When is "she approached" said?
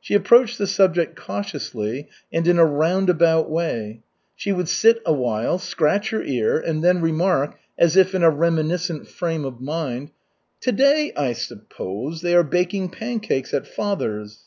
0.00-0.58